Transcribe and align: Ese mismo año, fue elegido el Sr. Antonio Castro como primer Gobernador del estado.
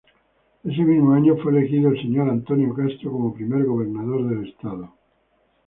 Ese 0.63 0.81
mismo 0.83 1.13
año, 1.13 1.37
fue 1.37 1.51
elegido 1.51 1.91
el 1.91 2.01
Sr. 2.01 2.27
Antonio 2.27 2.73
Castro 2.73 3.11
como 3.11 3.35
primer 3.35 3.63
Gobernador 3.65 4.29
del 4.29 4.49
estado. 4.49 4.91